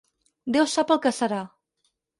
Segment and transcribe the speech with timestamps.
[0.55, 1.47] Déu sap el que serà.